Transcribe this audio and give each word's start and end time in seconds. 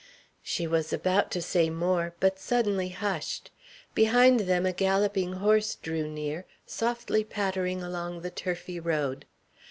She 0.41 0.65
was 0.65 0.91
about 0.91 1.29
to 1.29 1.43
say 1.43 1.69
more, 1.69 2.15
but 2.19 2.39
suddenly 2.39 2.89
hushed. 2.89 3.51
Behind 3.93 4.39
them 4.39 4.65
a 4.65 4.73
galloping 4.73 5.33
horse 5.33 5.75
drew 5.75 6.07
near, 6.07 6.47
softly 6.65 7.23
pattering 7.23 7.83
along 7.83 8.21
the 8.21 8.31
turfy 8.31 8.79
road. 8.79 9.27